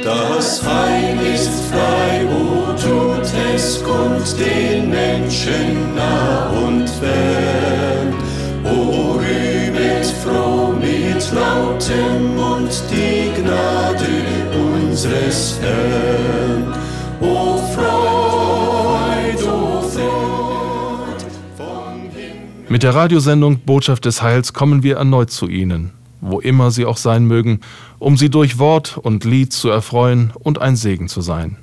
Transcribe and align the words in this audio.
Das 0.00 0.62
Heil 0.64 1.18
ist 1.34 1.50
frei, 1.70 2.24
o 2.26 2.72
tut 2.72 3.30
es 3.54 3.84
kund 3.84 4.24
den 4.40 4.88
Menschen 4.88 5.94
nah 5.94 6.48
und 6.48 6.88
fern. 6.88 8.14
O 8.64 9.18
rühmet 9.18 10.06
froh 10.24 10.72
mit 10.72 11.30
lautem 11.34 12.34
Mund 12.36 12.72
die 12.90 13.38
Gnade 13.38 14.08
unseres 14.54 15.60
Herrn. 15.60 16.72
O 17.20 17.58
Freud, 17.74 19.44
o 19.44 19.82
Freud 19.82 21.24
vom 21.54 22.00
Himmel. 22.14 22.70
Mit 22.70 22.82
der 22.82 22.94
Radiosendung 22.94 23.58
Botschaft 23.58 24.06
des 24.06 24.22
Heils 24.22 24.54
kommen 24.54 24.82
wir 24.82 24.96
erneut 24.96 25.30
zu 25.30 25.48
Ihnen, 25.48 25.92
wo 26.22 26.40
immer 26.40 26.70
Sie 26.70 26.86
auch 26.86 26.96
sein 26.96 27.26
mögen, 27.26 27.60
um 27.98 28.16
Sie 28.16 28.30
durch 28.30 28.58
Wort 28.58 28.96
und 28.96 29.24
Lied 29.24 29.52
zu 29.52 29.68
erfreuen 29.68 30.32
und 30.34 30.60
ein 30.62 30.76
Segen 30.76 31.08
zu 31.08 31.20
sein. 31.20 31.56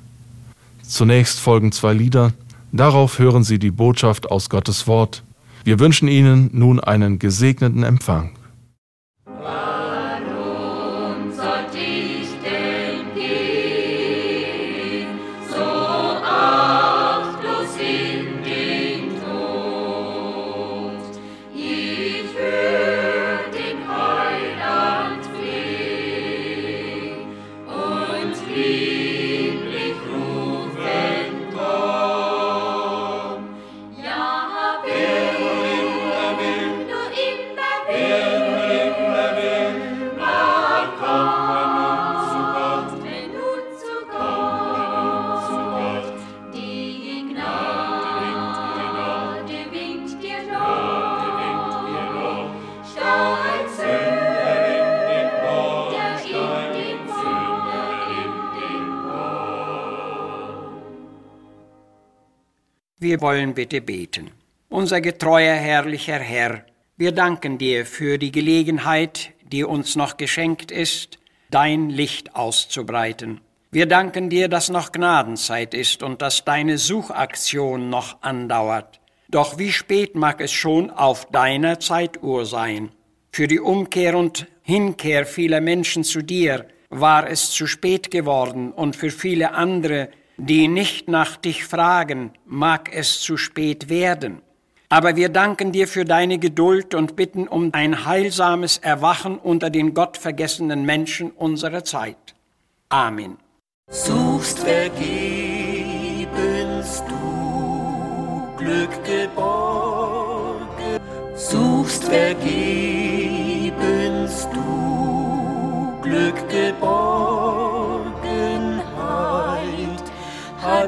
Zunächst 0.82 1.40
folgen 1.40 1.72
zwei 1.72 1.94
Lieder, 1.94 2.32
darauf 2.70 3.18
hören 3.18 3.42
Sie 3.42 3.58
die 3.58 3.70
Botschaft 3.70 4.30
aus 4.30 4.50
Gottes 4.50 4.86
Wort. 4.86 5.22
Wir 5.64 5.78
wünschen 5.80 6.08
Ihnen 6.08 6.50
nun 6.52 6.78
einen 6.78 7.18
gesegneten 7.18 7.82
Empfang. 7.82 8.30
Wir 63.10 63.20
wollen 63.22 63.54
bitte 63.54 63.80
beten. 63.80 64.30
Unser 64.68 65.00
getreuer, 65.00 65.56
herrlicher 65.56 66.20
Herr, 66.20 66.64
wir 66.96 67.10
danken 67.10 67.58
dir 67.58 67.84
für 67.84 68.18
die 68.18 68.30
Gelegenheit, 68.30 69.32
die 69.42 69.64
uns 69.64 69.96
noch 69.96 70.16
geschenkt 70.16 70.70
ist, 70.70 71.18
dein 71.50 71.90
Licht 71.90 72.36
auszubreiten. 72.36 73.40
Wir 73.72 73.86
danken 73.86 74.30
dir, 74.30 74.46
dass 74.46 74.68
noch 74.68 74.92
Gnadenzeit 74.92 75.74
ist 75.74 76.04
und 76.04 76.22
dass 76.22 76.44
deine 76.44 76.78
Suchaktion 76.78 77.90
noch 77.90 78.22
andauert. 78.22 79.00
Doch 79.28 79.58
wie 79.58 79.72
spät 79.72 80.14
mag 80.14 80.40
es 80.40 80.52
schon 80.52 80.88
auf 80.92 81.26
deiner 81.32 81.80
Zeituhr 81.80 82.46
sein? 82.46 82.90
Für 83.32 83.48
die 83.48 83.58
Umkehr 83.58 84.16
und 84.16 84.46
Hinkehr 84.62 85.26
vieler 85.26 85.60
Menschen 85.60 86.04
zu 86.04 86.22
dir 86.22 86.64
war 86.90 87.28
es 87.28 87.50
zu 87.50 87.66
spät 87.66 88.12
geworden 88.12 88.70
und 88.70 88.94
für 88.94 89.10
viele 89.10 89.52
andere, 89.54 90.10
die 90.46 90.68
nicht 90.68 91.08
nach 91.08 91.36
dich 91.36 91.64
fragen, 91.64 92.32
mag 92.46 92.90
es 92.94 93.20
zu 93.20 93.36
spät 93.36 93.88
werden. 93.90 94.40
Aber 94.88 95.14
wir 95.14 95.28
danken 95.28 95.70
dir 95.70 95.86
für 95.86 96.04
deine 96.04 96.38
Geduld 96.38 96.94
und 96.94 97.14
bitten 97.14 97.46
um 97.46 97.70
ein 97.72 98.06
heilsames 98.06 98.78
Erwachen 98.78 99.38
unter 99.38 99.70
den 99.70 99.94
gottvergessenen 99.94 100.84
Menschen 100.84 101.30
unserer 101.30 101.84
Zeit. 101.84 102.34
Amen. 102.88 103.36
Suchst 103.88 104.60
vergebens 104.60 105.04
du 107.08 108.56
Glück 108.56 109.04
geborgen, 109.04 110.68
suchst 111.36 112.04
vergebens 112.04 112.48
du 114.52 116.00
Glück 116.02 116.48
geborgenheit, 116.48 117.49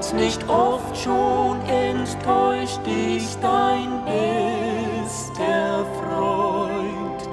hat 0.03 0.15
nicht 0.15 0.49
oft 0.49 0.97
schon 0.97 1.61
enttäuscht 1.69 2.81
dich 2.85 3.37
dein 3.41 4.05
bester 4.05 5.87
Freund. 6.01 7.29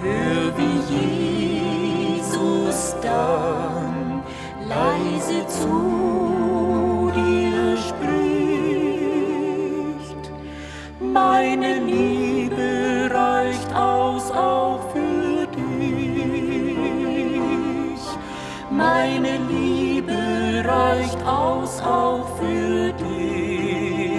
Hör, 0.00 0.56
wie 0.56 0.80
Jesus 0.94 2.96
dann 3.02 4.22
leise 4.66 5.46
zu 5.46 7.12
dir 7.14 7.76
spricht. 7.76 8.00
Meine 11.00 11.80
Liebe 11.80 13.10
reicht 13.12 13.74
aus 13.74 14.30
auch 14.30 14.80
für 14.92 15.46
dich. 15.46 15.60
Meine 18.70 19.38
Liebe 19.48 19.69
reicht 20.90 21.22
aus 21.26 21.80
auch 21.82 22.26
für 22.38 22.92
dich. 22.92 24.10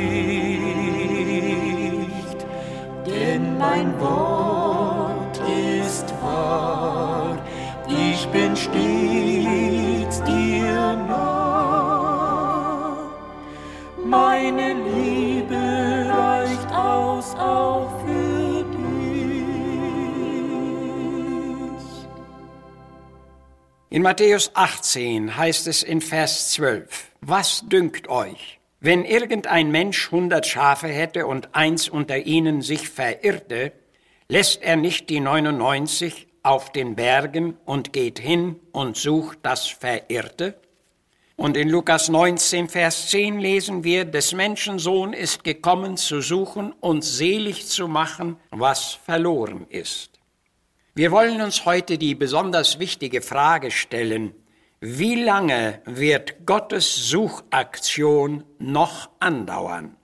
Denn 3.05 3.57
mein 3.57 3.99
Wort 3.99 5.41
ist 5.81 6.13
wahr, 6.21 7.37
ich 7.87 8.27
bin 8.29 8.55
stets 8.55 10.21
dir 10.23 10.97
nah. 11.07 12.97
Meine 14.05 14.73
Liebe 14.73 16.07
In 23.97 24.03
Matthäus 24.03 24.51
18 24.53 25.37
heißt 25.37 25.65
es 25.65 25.81
in 25.81 26.01
Vers 26.01 26.51
12, 26.51 27.13
Was 27.21 27.63
dünkt 27.65 28.09
euch? 28.09 28.59
Wenn 28.79 29.03
irgendein 29.03 29.71
Mensch 29.71 30.11
hundert 30.11 30.45
Schafe 30.45 30.87
hätte 30.87 31.25
und 31.25 31.55
eins 31.55 31.89
unter 31.89 32.19
ihnen 32.19 32.61
sich 32.61 32.89
verirrte, 32.89 33.71
lässt 34.27 34.61
er 34.61 34.75
nicht 34.75 35.09
die 35.09 35.19
99 35.19 36.27
auf 36.43 36.71
den 36.71 36.95
Bergen 36.95 37.57
und 37.65 37.91
geht 37.91 38.19
hin 38.19 38.57
und 38.71 38.97
sucht 38.97 39.39
das 39.41 39.65
Verirrte? 39.65 40.53
Und 41.35 41.57
in 41.57 41.67
Lukas 41.67 42.07
19, 42.07 42.69
Vers 42.69 43.09
10 43.09 43.39
lesen 43.39 43.83
wir, 43.83 44.05
des 44.05 44.31
Menschen 44.31 44.77
Sohn 44.77 45.13
ist 45.13 45.43
gekommen 45.43 45.97
zu 45.97 46.21
suchen 46.21 46.71
und 46.81 47.03
selig 47.03 47.65
zu 47.65 47.87
machen, 47.87 48.37
was 48.51 48.93
verloren 48.93 49.65
ist. 49.69 50.16
Wir 50.97 51.11
wollen 51.11 51.41
uns 51.41 51.63
heute 51.65 51.99
die 51.99 52.15
besonders 52.15 52.79
wichtige 52.79 53.21
Frage 53.21 53.69
stellen, 53.69 54.33
wie 54.79 55.13
lange 55.13 55.79
wird 55.85 56.47
Gottes 56.47 56.95
Suchaktion 56.95 58.43
noch 58.57 59.11
andauern? 59.19 59.95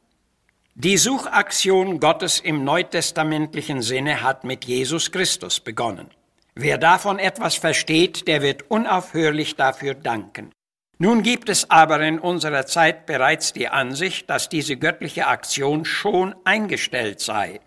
Die 0.76 0.98
Suchaktion 0.98 2.00
Gottes 2.00 2.40
im 2.40 2.64
neutestamentlichen 2.64 3.82
Sinne 3.82 4.22
hat 4.22 4.44
mit 4.44 4.66
Jesus 4.66 5.12
Christus 5.12 5.60
begonnen. 5.60 6.12
Wer 6.54 6.78
davon 6.78 7.18
etwas 7.18 7.56
versteht, 7.56 8.28
der 8.28 8.44
wird 8.44 8.70
unaufhörlich 8.70 9.56
dafür 9.56 9.96
danken. 9.96 10.52
Nun 11.00 11.24
gibt 11.24 11.50
es 11.50 11.72
aber 11.72 12.02
in 12.02 12.20
unserer 12.20 12.68
Zeit 12.68 13.08
bereits 13.08 13.52
die 13.52 13.68
Ansicht, 13.68 14.30
dass 14.30 14.48
diese 14.48 14.78
göttliche 14.78 15.26
Aktion 15.26 15.86
schon 15.86 16.36
eingestellt 16.44 17.20
sei. 17.20 17.62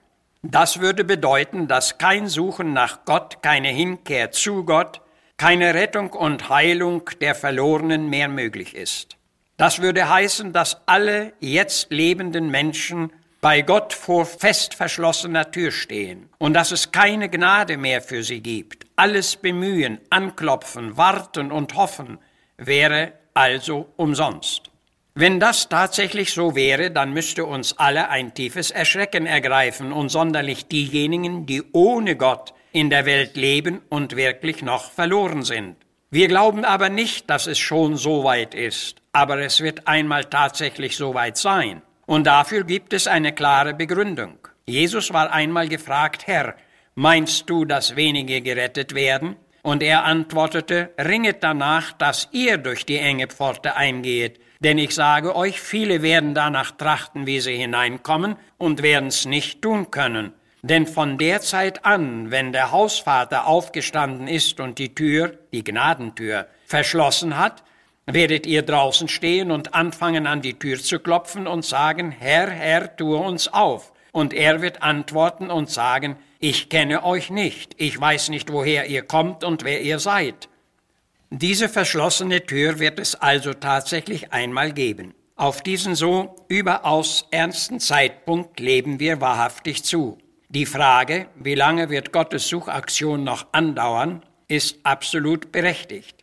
Das 0.51 0.81
würde 0.81 1.03
bedeuten, 1.03 1.67
dass 1.67 1.99
kein 1.99 2.29
Suchen 2.29 2.73
nach 2.73 3.05
Gott, 3.05 3.43
keine 3.43 3.69
Hinkehr 3.69 4.31
zu 4.31 4.65
Gott, 4.65 5.01
keine 5.37 5.75
Rettung 5.75 6.11
und 6.11 6.49
Heilung 6.49 7.11
der 7.21 7.35
Verlorenen 7.35 8.09
mehr 8.09 8.29
möglich 8.29 8.75
ist. 8.77 9.17
Das 9.57 9.81
würde 9.81 10.09
heißen, 10.09 10.53
dass 10.53 10.87
alle 10.87 11.33
jetzt 11.41 11.91
lebenden 11.91 12.51
Menschen 12.51 13.13
bei 13.41 13.63
Gott 13.63 13.93
vor 13.93 14.25
fest 14.25 14.75
verschlossener 14.75 15.51
Tür 15.51 15.73
stehen 15.73 16.29
und 16.39 16.55
dass 16.55 16.71
es 16.71 16.93
keine 16.93 17.29
Gnade 17.29 17.77
mehr 17.77 18.01
für 18.01 18.23
sie 18.23 18.41
gibt. 18.41 18.87
Alles 18.95 19.37
Bemühen, 19.37 19.99
Anklopfen, 20.11 20.97
Warten 20.97 21.51
und 21.51 21.75
Hoffen 21.75 22.19
wäre 22.57 23.13
also 23.35 23.89
umsonst. 23.97 24.71
Wenn 25.19 25.41
das 25.41 25.71
tatsächlich 25.71 26.35
so 26.35 26.55
wäre, 26.55 26.91
dann 26.91 27.15
müsste 27.15 27.47
uns 27.47 27.79
alle 27.79 28.11
ein 28.11 28.35
tiefes 28.35 28.71
Erschrecken 28.71 29.25
ergreifen 29.25 29.91
und 29.91 30.11
sonderlich 30.11 30.67
diejenigen, 30.67 31.47
die 31.47 31.63
ohne 31.73 32.17
Gott 32.17 32.53
in 32.71 32.91
der 32.91 33.07
Welt 33.07 33.35
leben 33.35 33.81
und 33.89 34.15
wirklich 34.15 34.61
noch 34.61 34.93
verloren 34.93 35.43
sind. 35.43 35.77
Wir 36.11 36.29
glauben 36.29 36.67
aber 36.67 36.91
nicht, 36.91 37.31
dass 37.31 37.47
es 37.47 37.59
schon 37.59 37.97
so 37.97 38.25
weit 38.25 38.55
ist, 38.55 38.99
aber 39.13 39.39
es 39.39 39.63
wird 39.63 39.89
einmal 39.89 40.27
tatsächlich 40.27 40.99
so 40.99 41.15
weit 41.15 41.39
sein. 41.39 41.81
Und 42.05 42.27
dafür 42.27 42.65
gibt 42.65 42.93
es 42.93 43.07
eine 43.07 43.33
klare 43.33 43.73
Begründung. 43.73 44.37
Jesus 44.67 45.15
war 45.15 45.33
einmal 45.33 45.69
gefragt, 45.69 46.27
Herr, 46.27 46.57
meinst 46.95 47.49
du, 47.49 47.65
dass 47.65 47.97
wenige 47.97 48.43
gerettet 48.43 48.95
werden? 48.95 49.37
Und 49.63 49.83
er 49.83 50.05
antwortete, 50.05 50.91
ringet 50.99 51.43
danach, 51.43 51.93
dass 51.93 52.29
ihr 52.33 52.59
durch 52.59 52.85
die 52.85 52.99
enge 52.99 53.29
Pforte 53.29 53.77
eingehet, 53.77 54.41
denn 54.61 54.79
ich 54.79 54.95
sage 54.95 55.37
euch, 55.37 55.61
viele 55.61 56.03
werden 56.03 56.35
danach 56.35 56.71
trachten, 56.71 57.27
wie 57.27 57.41
sie 57.41 57.57
hineinkommen, 57.57 58.37
und 58.59 58.83
werden's 58.83 59.27
nicht 59.27 59.63
tun 59.63 59.91
können. 59.91 60.33
Denn 60.63 60.87
von 60.87 61.19
der 61.19 61.41
Zeit 61.43 61.85
an, 61.85 62.31
wenn 62.31 62.53
der 62.53 62.73
Hausvater 62.73 63.47
aufgestanden 63.47 64.27
ist 64.27 64.59
und 64.59 64.79
die 64.79 64.95
Tür, 64.95 65.39
die 65.53 65.63
Gnadentür, 65.63 66.49
verschlossen 66.65 67.39
hat, 67.39 67.63
werdet 68.07 68.47
ihr 68.47 68.63
draußen 68.63 69.09
stehen 69.09 69.51
und 69.51 69.75
anfangen 69.75 70.27
an 70.27 70.41
die 70.41 70.59
Tür 70.59 70.79
zu 70.79 70.99
klopfen 70.99 71.47
und 71.47 71.65
sagen, 71.65 72.11
Herr, 72.11 72.51
Herr, 72.51 72.97
tue 72.97 73.17
uns 73.17 73.49
auf. 73.49 73.93
Und 74.13 74.33
er 74.33 74.63
wird 74.63 74.83
antworten 74.83 75.51
und 75.51 75.71
sagen, 75.71 76.17
ich 76.39 76.69
kenne 76.69 77.05
euch 77.05 77.31
nicht, 77.31 77.75
ich 77.77 78.01
weiß 78.01 78.31
nicht, 78.31 78.53
woher 78.53 78.87
ihr 78.87 79.03
kommt 79.03 79.45
und 79.45 79.65
wer 79.65 79.83
ihr 79.83 79.99
seid. 79.99 80.49
Diese 81.31 81.69
verschlossene 81.69 82.47
Tür 82.47 82.79
wird 82.79 83.01
es 83.01 83.17
also 83.17 83.53
tatsächlich 83.53 84.33
einmal 84.33 84.73
geben. 84.73 85.13
Auf 85.35 85.61
diesen 85.61 85.97
so 85.97 86.37
überaus 86.49 87.27
ernsten 87.31 87.81
Zeitpunkt 87.81 88.61
leben 88.61 89.01
wir 89.01 89.21
wahrhaftig 89.21 89.83
zu. 89.83 90.19
Die 90.49 90.67
Frage, 90.67 91.27
wie 91.35 91.57
lange 91.57 91.91
wird 91.91 92.13
Gottes 92.13 92.47
Suchaktion 92.47 93.25
noch 93.25 93.49
andauern, 93.53 94.25
ist 94.47 94.79
absolut 94.85 95.51
berechtigt. 95.51 96.23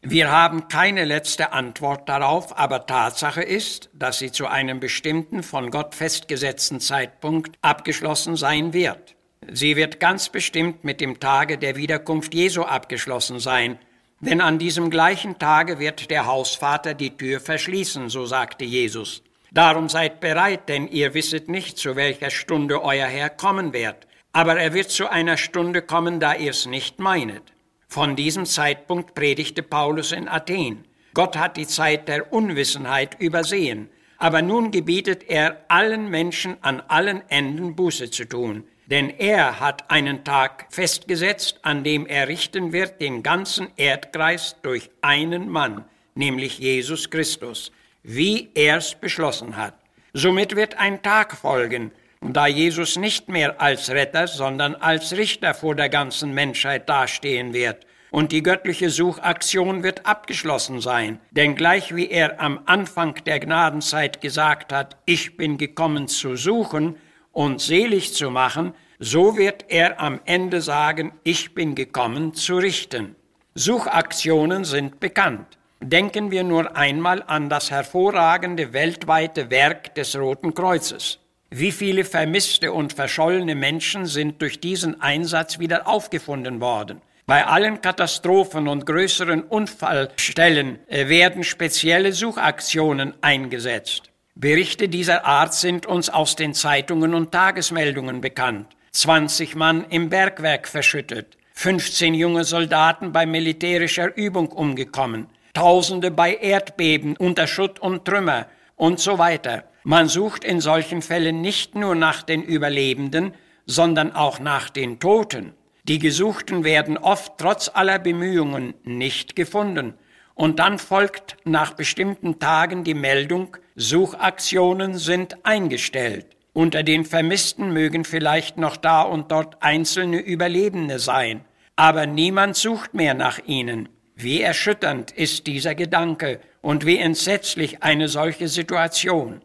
Wir 0.00 0.30
haben 0.30 0.68
keine 0.68 1.04
letzte 1.04 1.52
Antwort 1.52 2.08
darauf, 2.08 2.56
aber 2.56 2.86
Tatsache 2.86 3.42
ist, 3.42 3.90
dass 3.92 4.18
sie 4.18 4.32
zu 4.32 4.46
einem 4.46 4.80
bestimmten 4.80 5.42
von 5.42 5.70
Gott 5.70 5.94
festgesetzten 5.94 6.80
Zeitpunkt 6.80 7.58
abgeschlossen 7.60 8.36
sein 8.36 8.72
wird. 8.72 9.16
Sie 9.50 9.76
wird 9.76 10.00
ganz 10.00 10.30
bestimmt 10.30 10.84
mit 10.84 11.00
dem 11.02 11.20
Tage 11.20 11.58
der 11.58 11.76
Wiederkunft 11.76 12.32
Jesu 12.32 12.62
abgeschlossen 12.62 13.40
sein, 13.40 13.78
denn 14.20 14.40
an 14.40 14.58
diesem 14.58 14.90
gleichen 14.90 15.38
Tage 15.38 15.78
wird 15.78 16.10
der 16.10 16.26
Hausvater 16.26 16.94
die 16.94 17.16
Tür 17.16 17.40
verschließen, 17.40 18.08
so 18.08 18.26
sagte 18.26 18.64
Jesus. 18.64 19.22
Darum 19.52 19.88
seid 19.88 20.20
bereit, 20.20 20.68
denn 20.68 20.88
ihr 20.88 21.14
wisset 21.14 21.48
nicht, 21.48 21.78
zu 21.78 21.96
welcher 21.96 22.30
Stunde 22.30 22.82
euer 22.82 23.06
Herr 23.06 23.30
kommen 23.30 23.72
wird. 23.72 24.06
Aber 24.32 24.58
er 24.58 24.74
wird 24.74 24.90
zu 24.90 25.08
einer 25.08 25.36
Stunde 25.36 25.82
kommen, 25.82 26.20
da 26.20 26.34
ihr's 26.34 26.66
nicht 26.66 26.98
meinet. 26.98 27.42
Von 27.88 28.16
diesem 28.16 28.44
Zeitpunkt 28.44 29.14
predigte 29.14 29.62
Paulus 29.62 30.12
in 30.12 30.28
Athen. 30.28 30.84
Gott 31.14 31.36
hat 31.36 31.56
die 31.56 31.66
Zeit 31.66 32.08
der 32.08 32.32
Unwissenheit 32.32 33.18
übersehen, 33.18 33.88
aber 34.18 34.42
nun 34.42 34.70
gebietet 34.70 35.24
er 35.28 35.64
allen 35.68 36.10
Menschen 36.10 36.56
an 36.60 36.82
allen 36.88 37.22
Enden 37.30 37.76
Buße 37.76 38.10
zu 38.10 38.24
tun. 38.24 38.64
Denn 38.86 39.10
er 39.10 39.60
hat 39.60 39.90
einen 39.90 40.24
Tag 40.24 40.66
festgesetzt, 40.70 41.60
an 41.62 41.84
dem 41.84 42.06
er 42.06 42.26
richten 42.26 42.72
wird 42.72 43.00
den 43.00 43.22
ganzen 43.22 43.68
Erdkreis 43.76 44.56
durch 44.62 44.90
einen 45.02 45.50
Mann, 45.50 45.84
nämlich 46.14 46.58
Jesus 46.58 47.10
Christus, 47.10 47.70
wie 48.02 48.50
er's 48.54 48.94
beschlossen 48.94 49.56
hat. 49.56 49.74
Somit 50.14 50.56
wird 50.56 50.78
ein 50.78 51.02
Tag 51.02 51.36
folgen, 51.36 51.92
da 52.22 52.46
Jesus 52.46 52.96
nicht 52.96 53.28
mehr 53.28 53.60
als 53.60 53.90
Retter, 53.90 54.26
sondern 54.26 54.74
als 54.74 55.12
Richter 55.16 55.52
vor 55.54 55.74
der 55.74 55.90
ganzen 55.90 56.32
Menschheit 56.32 56.88
dastehen 56.88 57.52
wird. 57.52 57.86
Und 58.10 58.32
die 58.32 58.42
göttliche 58.42 58.90
Suchaktion 58.90 59.82
wird 59.82 60.06
abgeschlossen 60.06 60.80
sein, 60.80 61.20
denn 61.30 61.54
gleich 61.54 61.94
wie 61.94 62.08
er 62.08 62.40
am 62.40 62.60
Anfang 62.64 63.14
der 63.26 63.38
Gnadenzeit 63.38 64.20
gesagt 64.20 64.72
hat, 64.72 64.96
ich 65.04 65.36
bin 65.36 65.58
gekommen 65.58 66.08
zu 66.08 66.36
suchen 66.36 66.96
und 67.32 67.60
selig 67.60 68.14
zu 68.14 68.30
machen, 68.30 68.74
so 68.98 69.36
wird 69.36 69.66
er 69.68 70.00
am 70.00 70.20
Ende 70.24 70.60
sagen, 70.60 71.12
ich 71.22 71.54
bin 71.54 71.74
gekommen 71.74 72.34
zu 72.34 72.56
richten. 72.56 73.14
Suchaktionen 73.54 74.64
sind 74.64 75.00
bekannt. 75.00 75.58
Denken 75.80 76.30
wir 76.30 76.42
nur 76.42 76.76
einmal 76.76 77.22
an 77.26 77.48
das 77.48 77.70
hervorragende 77.70 78.72
weltweite 78.72 79.50
Werk 79.50 79.94
des 79.94 80.16
Roten 80.16 80.52
Kreuzes. 80.54 81.20
Wie 81.50 81.72
viele 81.72 82.04
vermisste 82.04 82.72
und 82.72 82.92
verschollene 82.92 83.54
Menschen 83.54 84.06
sind 84.06 84.42
durch 84.42 84.60
diesen 84.60 85.00
Einsatz 85.00 85.58
wieder 85.58 85.86
aufgefunden 85.86 86.60
worden? 86.60 87.00
Bei 87.28 87.46
allen 87.46 87.82
Katastrophen 87.82 88.68
und 88.68 88.86
größeren 88.86 89.42
Unfallstellen 89.42 90.78
äh, 90.88 91.10
werden 91.10 91.44
spezielle 91.44 92.14
Suchaktionen 92.14 93.12
eingesetzt. 93.20 94.04
Berichte 94.34 94.88
dieser 94.88 95.26
Art 95.26 95.52
sind 95.52 95.84
uns 95.84 96.08
aus 96.08 96.36
den 96.36 96.54
Zeitungen 96.54 97.12
und 97.12 97.30
Tagesmeldungen 97.30 98.22
bekannt. 98.22 98.68
20 98.92 99.56
Mann 99.56 99.84
im 99.90 100.08
Bergwerk 100.08 100.66
verschüttet, 100.66 101.36
15 101.52 102.14
junge 102.14 102.44
Soldaten 102.44 103.12
bei 103.12 103.26
militärischer 103.26 104.16
Übung 104.16 104.48
umgekommen, 104.48 105.26
Tausende 105.52 106.10
bei 106.10 106.34
Erdbeben 106.34 107.14
unter 107.14 107.46
Schutt 107.46 107.78
und 107.78 108.06
Trümmer 108.06 108.46
und 108.74 109.00
so 109.00 109.18
weiter. 109.18 109.64
Man 109.82 110.08
sucht 110.08 110.44
in 110.44 110.62
solchen 110.62 111.02
Fällen 111.02 111.42
nicht 111.42 111.74
nur 111.74 111.94
nach 111.94 112.22
den 112.22 112.42
Überlebenden, 112.42 113.34
sondern 113.66 114.14
auch 114.14 114.40
nach 114.40 114.70
den 114.70 114.98
Toten. 114.98 115.52
Die 115.88 115.98
Gesuchten 115.98 116.64
werden 116.64 116.98
oft 116.98 117.38
trotz 117.38 117.70
aller 117.72 117.98
Bemühungen 117.98 118.74
nicht 118.84 119.34
gefunden. 119.34 119.94
Und 120.34 120.58
dann 120.58 120.78
folgt 120.78 121.38
nach 121.44 121.72
bestimmten 121.72 122.38
Tagen 122.38 122.84
die 122.84 122.92
Meldung, 122.92 123.56
Suchaktionen 123.74 124.98
sind 124.98 125.46
eingestellt. 125.46 126.26
Unter 126.52 126.82
den 126.82 127.06
Vermissten 127.06 127.72
mögen 127.72 128.04
vielleicht 128.04 128.58
noch 128.58 128.76
da 128.76 129.00
und 129.00 129.32
dort 129.32 129.62
einzelne 129.62 130.18
Überlebende 130.18 130.98
sein, 130.98 131.44
aber 131.76 132.04
niemand 132.04 132.56
sucht 132.56 132.92
mehr 132.92 133.14
nach 133.14 133.38
ihnen. 133.46 133.88
Wie 134.14 134.42
erschütternd 134.42 135.10
ist 135.12 135.46
dieser 135.46 135.74
Gedanke 135.74 136.40
und 136.60 136.84
wie 136.84 136.98
entsetzlich 136.98 137.82
eine 137.82 138.08
solche 138.08 138.48
Situation. 138.48 139.40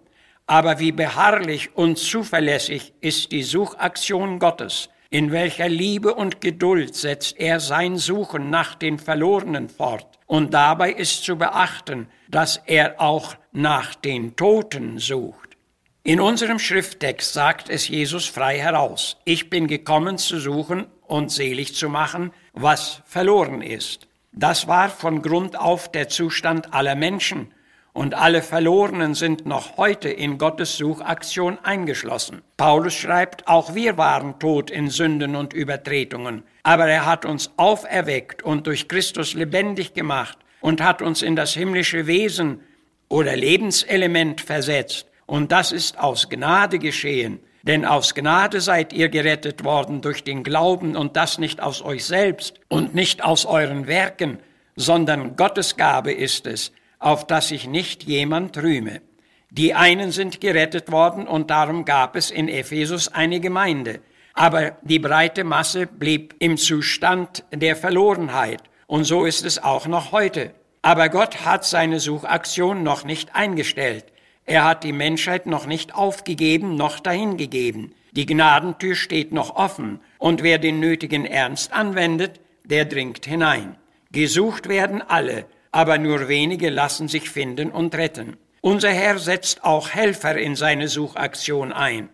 Aber 0.45 0.79
wie 0.79 0.91
beharrlich 0.91 1.75
und 1.75 1.97
zuverlässig 1.97 2.93
ist 2.99 3.31
die 3.31 3.43
Suchaktion 3.43 4.39
Gottes, 4.39 4.89
in 5.13 5.31
welcher 5.31 5.69
Liebe 5.69 6.15
und 6.15 6.41
Geduld 6.41 6.95
setzt 6.95 7.39
er 7.39 7.59
sein 7.59 7.97
Suchen 7.97 8.49
nach 8.49 8.73
den 8.73 8.97
Verlorenen 8.97 9.69
fort. 9.69 10.07
Und 10.25 10.55
dabei 10.55 10.91
ist 10.91 11.23
zu 11.23 11.35
beachten, 11.37 12.07
dass 12.29 12.59
er 12.65 12.99
auch 12.99 13.35
nach 13.51 13.93
den 13.93 14.35
Toten 14.35 14.97
sucht. 14.97 15.55
In 16.01 16.19
unserem 16.19 16.57
Schrifttext 16.57 17.31
sagt 17.31 17.69
es 17.69 17.87
Jesus 17.87 18.25
frei 18.25 18.57
heraus, 18.57 19.17
ich 19.23 19.51
bin 19.51 19.67
gekommen 19.67 20.17
zu 20.17 20.39
suchen 20.39 20.87
und 21.03 21.31
selig 21.31 21.75
zu 21.75 21.89
machen, 21.89 22.31
was 22.53 23.03
verloren 23.05 23.61
ist. 23.61 24.07
Das 24.31 24.67
war 24.67 24.89
von 24.89 25.21
Grund 25.21 25.59
auf 25.59 25.91
der 25.91 26.09
Zustand 26.09 26.73
aller 26.73 26.95
Menschen, 26.95 27.53
und 27.93 28.15
alle 28.15 28.41
Verlorenen 28.41 29.13
sind 29.13 29.45
noch 29.45 29.77
heute 29.77 30.09
in 30.09 30.39
Gottes 30.39 30.77
Suchaktion 30.77 31.59
eingeschlossen. 31.63 32.41
Paulus 32.57 32.95
schreibt, 32.95 33.47
auch 33.47 33.75
wir 33.75 33.97
waren 33.97 34.39
tot 34.39 34.71
in 34.71 34.89
Sünden 34.89 35.35
und 35.35 35.53
Übertretungen, 35.53 36.43
aber 36.63 36.87
er 36.87 37.05
hat 37.05 37.23
uns 37.23 37.51
auferweckt 37.57 38.41
und 38.41 38.67
durch 38.67 38.87
Christus 38.87 39.35
lebendig 39.35 39.93
gemacht 39.93 40.37
und 40.59 40.81
hat 40.81 41.01
uns 41.01 41.21
in 41.21 41.35
das 41.35 41.53
himmlische 41.53 42.07
Wesen 42.07 42.61
oder 43.09 43.35
Lebenselement 43.35 44.41
versetzt. 44.41 45.07
Und 45.27 45.51
das 45.51 45.71
ist 45.71 45.99
aus 45.99 46.29
Gnade 46.29 46.79
geschehen. 46.79 47.39
Denn 47.61 47.85
aus 47.85 48.13
Gnade 48.13 48.59
seid 48.59 48.91
ihr 48.91 49.07
gerettet 49.07 49.63
worden 49.63 50.01
durch 50.01 50.23
den 50.23 50.43
Glauben 50.43 50.97
und 50.97 51.15
das 51.15 51.37
nicht 51.37 51.61
aus 51.61 51.81
euch 51.81 52.03
selbst 52.03 52.59
und 52.67 52.93
nicht 52.93 53.23
aus 53.23 53.45
euren 53.45 53.87
Werken, 53.87 54.39
sondern 54.75 55.37
Gottes 55.37 55.77
Gabe 55.77 56.11
ist 56.11 56.45
es, 56.45 56.73
auf 57.03 57.27
dass 57.27 57.49
sich 57.49 57.67
nicht 57.67 58.03
jemand 58.03 58.57
rühme. 58.57 59.01
Die 59.49 59.75
einen 59.75 60.11
sind 60.11 60.41
gerettet 60.41 60.91
worden 60.91 61.27
und 61.27 61.49
darum 61.49 61.85
gab 61.85 62.15
es 62.15 62.31
in 62.31 62.47
Ephesus 62.47 63.09
eine 63.09 63.39
Gemeinde. 63.39 63.99
Aber 64.33 64.77
die 64.81 64.99
breite 64.99 65.43
Masse 65.43 65.85
blieb 65.85 66.35
im 66.39 66.57
Zustand 66.57 67.43
der 67.51 67.75
Verlorenheit. 67.75 68.63
Und 68.87 69.03
so 69.03 69.25
ist 69.25 69.45
es 69.45 69.61
auch 69.61 69.85
noch 69.85 70.11
heute. 70.11 70.55
Aber 70.81 71.09
Gott 71.09 71.45
hat 71.45 71.65
seine 71.65 71.99
Suchaktion 71.99 72.83
noch 72.83 73.05
nicht 73.05 73.35
eingestellt. 73.35 74.05
Er 74.45 74.65
hat 74.65 74.83
die 74.83 74.91
Menschheit 74.91 75.45
noch 75.45 75.67
nicht 75.67 75.95
aufgegeben, 75.95 76.75
noch 76.75 76.99
dahingegeben. 76.99 77.93
Die 78.11 78.25
Gnadentür 78.25 78.95
steht 78.95 79.31
noch 79.31 79.55
offen, 79.55 79.99
und 80.17 80.43
wer 80.43 80.57
den 80.57 80.79
nötigen 80.79 81.25
Ernst 81.25 81.73
anwendet, 81.73 82.41
der 82.65 82.85
dringt 82.85 83.25
hinein. 83.25 83.77
Gesucht 84.11 84.67
werden 84.67 85.01
alle, 85.01 85.45
aber 85.73 85.97
nur 85.97 86.29
wenige 86.29 86.69
lassen 86.69 87.09
sich 87.09 87.29
finden 87.29 87.71
und 87.71 87.95
retten. 87.95 88.37
Unser 88.61 88.91
Herr 88.91 89.17
setzt 89.19 89.65
auch 89.65 89.89
Helfer 89.89 90.37
in 90.37 90.55
seine 90.55 90.87
Suchaktion 90.87 91.73
ein. 91.73 92.07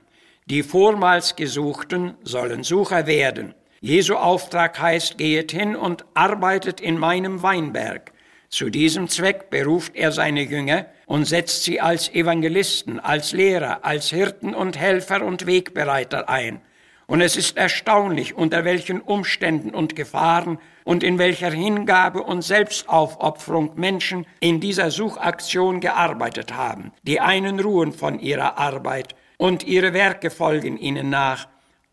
Die 0.46 0.63
vormals 0.63 1.36
Gesuchten 1.36 2.16
sollen 2.24 2.63
Sucher 2.63 3.06
werden. 3.06 3.54
Jesu 3.82 4.16
Auftrag 4.16 4.80
heißt, 4.80 5.18
gehet 5.18 5.51
hin 5.51 5.75
und 5.75 6.06
arbeitet 6.16 6.82
in 6.82 6.98
meinem 6.98 7.44
Weinberg. 7.44 8.13
Zu 8.50 8.72
diesem 8.72 9.10
Zweck 9.10 9.51
beruft 9.51 9.96
er 9.96 10.12
seine 10.12 10.42
Jünger 10.42 10.88
und 11.06 11.25
setzt 11.25 11.63
sie 11.66 11.80
als 11.82 12.10
Evangelisten, 12.10 13.00
als 13.00 13.32
Lehrer, 13.34 13.86
als 13.86 14.10
Hirten 14.10 14.56
und 14.56 14.78
Helfer 14.78 15.24
und 15.24 15.46
Wegbereiter 15.46 16.30
ein. 16.30 16.62
Und 17.10 17.22
es 17.22 17.36
ist 17.36 17.58
erstaunlich, 17.58 18.36
unter 18.36 18.66
welchen 18.66 19.01
Umständen 19.01 19.72
und 19.72 19.96
Gefahren 19.96 20.60
und 20.84 21.04
in 21.04 21.18
welcher 21.18 21.50
Hingabe 21.50 22.22
und 22.22 22.44
Selbstaufopferung 22.44 23.72
Menschen 23.78 24.28
in 24.42 24.60
dieser 24.60 24.92
Suchaktion 24.92 25.80
gearbeitet 25.80 26.56
haben. 26.56 26.92
Die 27.01 27.20
einen 27.20 27.60
ruhen 27.60 27.94
von 27.94 28.20
ihrer 28.20 28.60
Arbeit 28.60 29.16
und 29.38 29.63
ihre 29.63 29.94
Werke 29.94 30.30
folgen 30.30 30.78
ihnen 30.78 31.10
nach. 31.10 31.48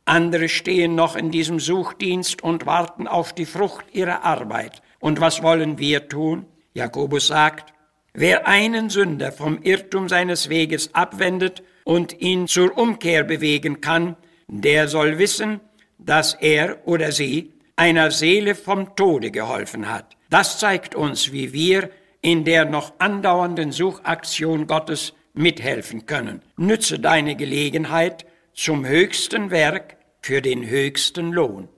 Andere 0.05 0.51
stehen 0.51 0.95
noch 0.95 1.17
in 1.17 1.31
diesem 1.31 1.61
Suchdienst 1.61 2.43
und 2.43 2.67
warten 2.67 3.09
auf 3.09 3.33
die 3.33 3.47
Frucht 3.47 3.87
ihrer 3.93 4.23
Arbeit. 4.23 4.83
Und 5.01 5.19
was 5.19 5.43
wollen 5.43 5.79
wir 5.79 6.11
tun? 6.11 6.45
Jakobus 6.75 7.29
sagt, 7.29 7.73
wer 8.13 8.47
einen 8.47 8.91
Sünder 8.91 9.33
vom 9.33 9.63
Irrtum 9.63 10.11
seines 10.11 10.51
Weges 10.51 10.95
abwendet 10.95 11.63
und 11.85 12.21
ihn 12.21 12.49
zur 12.49 12.77
Umkehr 12.77 13.25
bewegen 13.25 13.81
kann, 13.81 14.17
der 14.49 14.89
soll 14.89 15.19
wissen, 15.19 15.61
dass 15.99 16.35
er 16.35 16.87
oder 16.87 17.13
sie 17.13 17.53
einer 17.77 18.11
Seele 18.11 18.55
vom 18.55 18.97
Tode 18.97 19.31
geholfen 19.31 19.91
hat. 19.91 20.17
Das 20.31 20.59
zeigt 20.59 20.95
uns, 20.95 21.33
wie 21.33 21.53
wir 21.53 21.91
in 22.23 22.45
der 22.45 22.65
noch 22.65 22.95
andauernden 22.99 23.73
Suchaktion 23.73 24.67
Gottes 24.67 25.13
mithelfen 25.35 26.07
können. 26.07 26.43
Nütze 26.57 26.99
deine 26.99 27.37
Gelegenheit 27.37 28.27
zum 28.55 28.87
höchsten 28.87 29.51
Werk 29.51 29.97
für 30.23 30.41
den 30.41 30.69
höchsten 30.69 31.33
Lohn. 31.33 31.69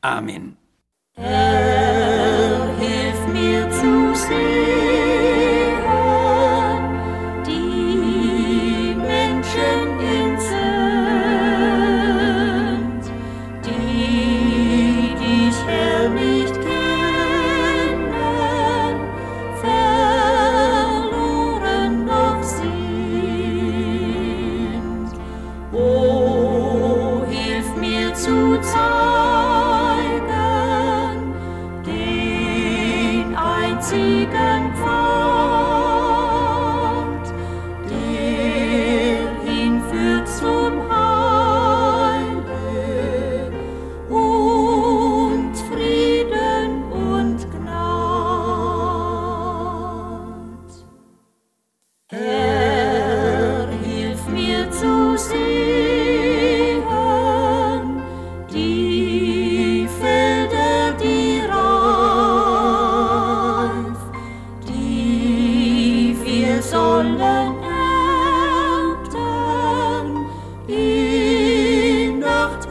Amen. 0.00 0.56
Herr, 1.14 2.29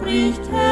mich 0.09 0.68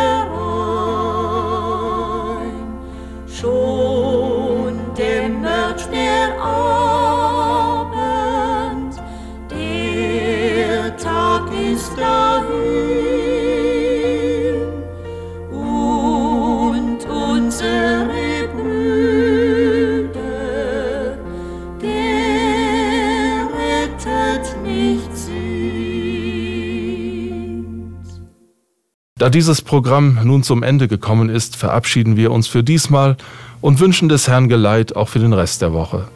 Da 29.18 29.30
dieses 29.30 29.62
Programm 29.64 30.20
nun 30.24 30.44
zum 30.44 30.62
Ende 30.62 30.88
gekommen 30.88 31.30
ist, 31.30 31.56
verabschieden 31.56 32.18
wir 32.18 32.32
uns 32.32 32.48
für 32.48 32.64
diesmal 32.64 33.18
und 33.62 33.80
wünschen 33.80 34.10
des 34.10 34.28
Herrn 34.28 34.48
Geleit 34.48 34.96
auch 34.96 35.10
für 35.10 35.18
den 35.18 35.34
Rest 35.34 35.64
der 35.64 35.74
Woche. 35.74 36.08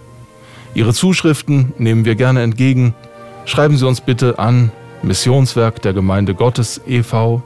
Ihre 0.75 0.93
Zuschriften 0.93 1.73
nehmen 1.79 2.05
wir 2.05 2.13
gerne 2.15 2.43
entgegen. 2.43 2.93
Schreiben 3.45 3.75
Sie 3.75 3.87
uns 3.87 4.01
bitte 4.01 4.37
an 4.37 4.71
Missionswerk 5.01 5.81
der 5.81 5.93
Gemeinde 5.93 6.35
Gottes 6.35 6.79
e.V., 6.87 7.41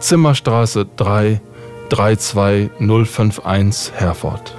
Zimmerstraße 0.00 0.86
3, 0.96 1.38
32051 1.90 3.92
Herford. 3.94 4.56